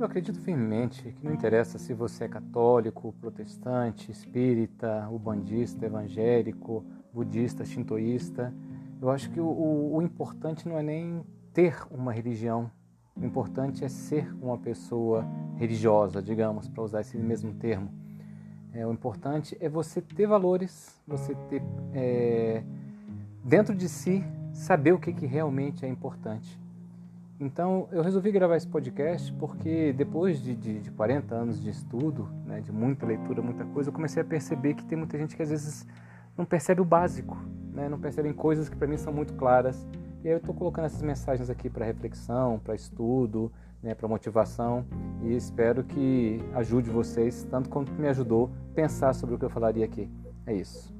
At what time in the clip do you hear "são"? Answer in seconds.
38.98-39.10